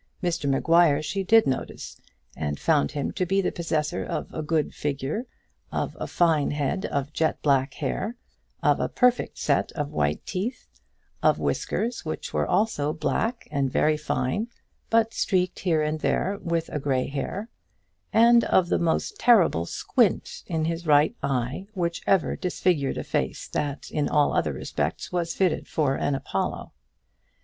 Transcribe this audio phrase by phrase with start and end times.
[0.23, 2.01] Mr Maguire she did notice,
[2.35, 5.27] and found him to be the possessor of a good figure,
[5.71, 8.15] of a fine head of jet black hair,
[8.63, 10.67] of a perfect set of white teeth,
[11.21, 14.47] of whiskers which were also black and very fine,
[14.89, 17.51] but streaked here and there with a grey hair,
[18.11, 23.47] and of the most terrible squint in his right eye which ever disfigured a face
[23.47, 26.71] that in all other respects was fitted for an Apollo.